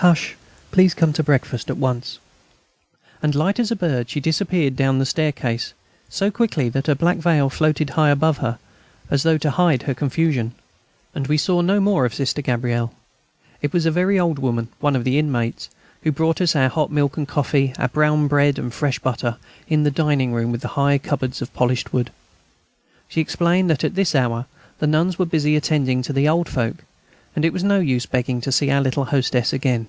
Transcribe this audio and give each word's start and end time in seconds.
"Hush! 0.00 0.36
Please 0.72 0.92
come 0.92 1.14
to 1.14 1.22
breakfast 1.22 1.68
at 1.70 1.78
once." 1.78 2.18
And, 3.22 3.34
light 3.34 3.58
as 3.58 3.70
a 3.70 3.76
bird, 3.76 4.10
she 4.10 4.20
disappeared 4.20 4.76
down 4.76 4.98
the 4.98 5.06
staircase, 5.06 5.72
so 6.10 6.30
quickly 6.30 6.68
that 6.68 6.86
her 6.86 6.94
black 6.94 7.16
veil 7.16 7.48
floated 7.48 7.88
high 7.90 8.10
above 8.10 8.38
her, 8.38 8.58
as 9.10 9.22
though 9.22 9.38
to 9.38 9.50
hide 9.52 9.84
her 9.84 9.94
confusion. 9.94 10.52
And 11.14 11.26
we 11.28 11.38
saw 11.38 11.62
no 11.62 11.80
more 11.80 12.04
of 12.04 12.12
Sister 12.14 12.40
Gabrielle. 12.42 12.92
It 13.62 13.72
was 13.72 13.86
a 13.86 13.90
very 13.90 14.20
old 14.20 14.38
woman 14.38 14.68
one 14.80 14.94
of 14.96 15.04
the 15.04 15.18
inmates 15.18 15.70
who 16.02 16.12
brought 16.12 16.42
us 16.42 16.54
our 16.54 16.68
hot 16.68 16.92
milk 16.92 17.16
and 17.16 17.26
coffee, 17.26 17.72
our 17.78 17.88
brown 17.88 18.28
bread 18.28 18.58
and 18.58 18.74
fresh 18.74 18.98
butter, 18.98 19.38
in 19.66 19.84
the 19.84 19.90
dining 19.90 20.32
room 20.34 20.52
with 20.52 20.60
the 20.60 20.68
high 20.76 20.98
cupboards 20.98 21.40
of 21.40 21.54
polished 21.54 21.94
wood. 21.94 22.10
She 23.08 23.22
explained 23.22 23.70
that 23.70 23.82
at 23.82 23.94
this 23.94 24.14
hour 24.14 24.44
the 24.78 24.86
nuns 24.86 25.18
were 25.18 25.24
busy 25.26 25.56
attending 25.56 26.02
to 26.02 26.12
their 26.12 26.30
old 26.30 26.50
folk. 26.50 26.84
It 27.34 27.52
was 27.52 27.62
of 27.64 27.68
no 27.68 27.80
use 27.80 28.06
begging 28.06 28.40
to 28.40 28.50
see 28.50 28.70
our 28.70 28.80
little 28.80 29.04
hostess 29.04 29.52
again. 29.52 29.88